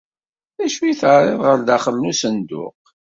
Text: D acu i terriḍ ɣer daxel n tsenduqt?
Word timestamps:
D 0.57 0.59
acu 0.65 0.81
i 0.91 0.93
terriḍ 1.01 1.39
ɣer 1.43 1.57
daxel 1.67 1.95
n 1.99 2.11
tsenduqt? 2.13 2.85